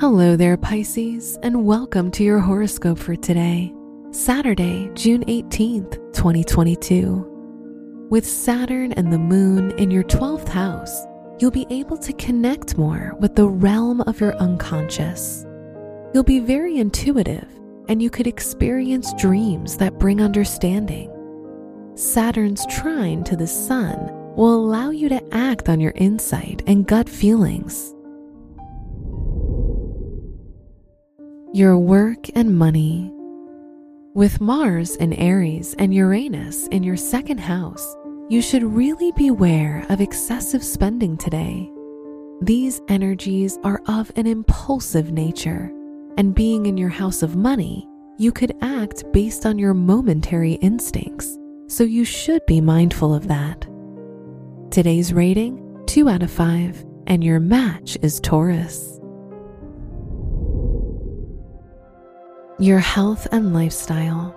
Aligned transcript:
Hello 0.00 0.34
there, 0.34 0.56
Pisces, 0.56 1.38
and 1.44 1.64
welcome 1.64 2.10
to 2.10 2.24
your 2.24 2.40
horoscope 2.40 2.98
for 2.98 3.14
today, 3.14 3.72
Saturday, 4.10 4.90
June 4.94 5.24
18th, 5.26 6.12
2022. 6.12 8.08
With 8.10 8.26
Saturn 8.26 8.90
and 8.94 9.12
the 9.12 9.18
Moon 9.18 9.70
in 9.78 9.92
your 9.92 10.02
12th 10.02 10.48
house, 10.48 11.06
you'll 11.38 11.52
be 11.52 11.68
able 11.70 11.96
to 11.98 12.12
connect 12.14 12.76
more 12.76 13.14
with 13.20 13.36
the 13.36 13.48
realm 13.48 14.00
of 14.00 14.20
your 14.20 14.34
unconscious. 14.38 15.46
You'll 16.12 16.24
be 16.24 16.40
very 16.40 16.78
intuitive, 16.78 17.48
and 17.88 18.02
you 18.02 18.10
could 18.10 18.26
experience 18.26 19.14
dreams 19.14 19.76
that 19.76 20.00
bring 20.00 20.20
understanding. 20.20 21.08
Saturn's 21.94 22.66
trine 22.66 23.22
to 23.22 23.36
the 23.36 23.46
Sun 23.46 24.10
will 24.34 24.56
allow 24.56 24.90
you 24.90 25.08
to 25.08 25.22
act 25.32 25.68
on 25.68 25.78
your 25.78 25.92
insight 25.94 26.64
and 26.66 26.84
gut 26.84 27.08
feelings 27.08 27.93
your 31.54 31.78
work 31.78 32.26
and 32.34 32.58
money. 32.58 33.12
With 34.12 34.40
Mars 34.40 34.96
in 34.96 35.12
Aries 35.12 35.72
and 35.78 35.94
Uranus 35.94 36.66
in 36.72 36.82
your 36.82 36.96
second 36.96 37.38
house, 37.38 37.94
you 38.28 38.42
should 38.42 38.64
really 38.64 39.12
beware 39.12 39.86
of 39.88 40.00
excessive 40.00 40.64
spending 40.64 41.16
today. 41.16 41.70
These 42.40 42.80
energies 42.88 43.56
are 43.62 43.80
of 43.86 44.10
an 44.16 44.26
impulsive 44.26 45.12
nature, 45.12 45.70
and 46.18 46.34
being 46.34 46.66
in 46.66 46.76
your 46.76 46.88
house 46.88 47.22
of 47.22 47.36
money, 47.36 47.86
you 48.18 48.32
could 48.32 48.56
act 48.60 49.04
based 49.12 49.46
on 49.46 49.56
your 49.56 49.74
momentary 49.74 50.54
instincts, 50.54 51.38
so 51.68 51.84
you 51.84 52.04
should 52.04 52.44
be 52.46 52.60
mindful 52.60 53.14
of 53.14 53.28
that. 53.28 53.64
Today's 54.72 55.12
rating 55.12 55.84
2 55.86 56.08
out 56.08 56.24
of 56.24 56.32
5, 56.32 56.84
and 57.06 57.22
your 57.22 57.38
match 57.38 57.96
is 58.02 58.18
Taurus. 58.18 58.98
Your 62.58 62.78
health 62.78 63.26
and 63.32 63.52
lifestyle. 63.52 64.34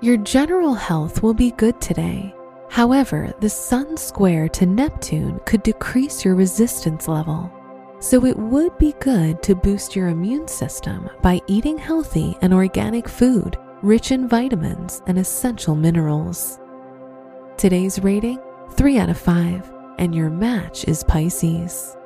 Your 0.00 0.16
general 0.18 0.74
health 0.74 1.22
will 1.22 1.34
be 1.34 1.50
good 1.52 1.80
today. 1.80 2.32
However, 2.70 3.32
the 3.40 3.48
Sun 3.48 3.96
square 3.96 4.48
to 4.50 4.66
Neptune 4.66 5.40
could 5.44 5.64
decrease 5.64 6.24
your 6.24 6.36
resistance 6.36 7.08
level. 7.08 7.52
So 7.98 8.24
it 8.24 8.38
would 8.38 8.78
be 8.78 8.94
good 9.00 9.42
to 9.42 9.56
boost 9.56 9.96
your 9.96 10.08
immune 10.08 10.46
system 10.46 11.10
by 11.20 11.40
eating 11.48 11.76
healthy 11.76 12.36
and 12.40 12.54
organic 12.54 13.08
food 13.08 13.58
rich 13.82 14.12
in 14.12 14.28
vitamins 14.28 15.02
and 15.06 15.18
essential 15.18 15.74
minerals. 15.74 16.60
Today's 17.56 18.00
rating 18.00 18.38
3 18.72 18.98
out 18.98 19.08
of 19.08 19.18
5, 19.18 19.72
and 19.98 20.14
your 20.14 20.30
match 20.30 20.84
is 20.86 21.02
Pisces. 21.02 21.97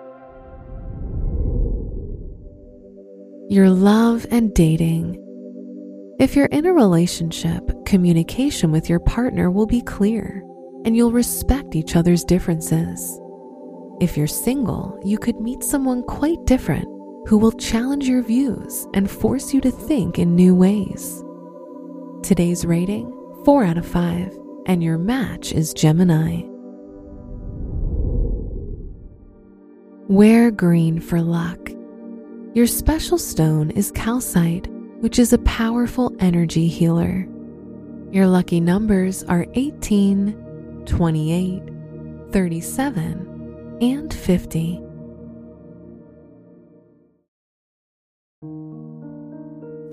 Your 3.52 3.68
love 3.68 4.24
and 4.30 4.54
dating. 4.54 5.18
If 6.18 6.34
you're 6.34 6.46
in 6.46 6.64
a 6.64 6.72
relationship, 6.72 7.84
communication 7.84 8.72
with 8.72 8.88
your 8.88 8.98
partner 8.98 9.50
will 9.50 9.66
be 9.66 9.82
clear 9.82 10.42
and 10.86 10.96
you'll 10.96 11.12
respect 11.12 11.76
each 11.76 11.94
other's 11.94 12.24
differences. 12.24 13.20
If 14.00 14.16
you're 14.16 14.26
single, 14.26 14.98
you 15.04 15.18
could 15.18 15.38
meet 15.38 15.62
someone 15.62 16.02
quite 16.04 16.42
different 16.46 16.86
who 17.28 17.36
will 17.36 17.52
challenge 17.52 18.08
your 18.08 18.22
views 18.22 18.86
and 18.94 19.10
force 19.10 19.52
you 19.52 19.60
to 19.60 19.70
think 19.70 20.18
in 20.18 20.34
new 20.34 20.54
ways. 20.54 21.22
Today's 22.22 22.64
rating 22.64 23.12
4 23.44 23.64
out 23.64 23.76
of 23.76 23.86
5, 23.86 24.34
and 24.64 24.82
your 24.82 24.96
match 24.96 25.52
is 25.52 25.74
Gemini. 25.74 26.40
Wear 30.08 30.50
green 30.50 31.00
for 31.00 31.20
luck. 31.20 31.68
Your 32.54 32.66
special 32.66 33.16
stone 33.16 33.70
is 33.70 33.90
calcite, 33.92 34.66
which 35.00 35.18
is 35.18 35.32
a 35.32 35.38
powerful 35.38 36.14
energy 36.20 36.68
healer. 36.68 37.26
Your 38.10 38.26
lucky 38.26 38.60
numbers 38.60 39.24
are 39.24 39.46
18, 39.54 40.84
28, 40.84 41.62
37, 42.30 43.78
and 43.80 44.12
50. 44.12 44.82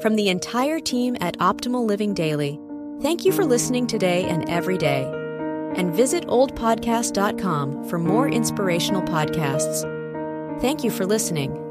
From 0.02 0.16
the 0.16 0.28
entire 0.28 0.82
team 0.82 1.16
at 1.22 1.38
Optimal 1.38 1.86
Living 1.86 2.14
Daily, 2.14 2.60
thank 3.02 3.24
you 3.24 3.32
for 3.32 3.46
listening 3.46 3.88
today 3.88 4.26
and 4.26 4.50
every 4.50 4.78
day. 4.78 5.10
And 5.78 5.94
visit 5.94 6.28
oldpodcast.com 6.28 7.86
for 7.88 8.00
more 8.00 8.28
inspirational 8.28 9.04
podcasts. 9.04 10.60
Thank 10.60 10.84
you 10.84 10.92
for 10.92 11.06
listening. 11.06 11.69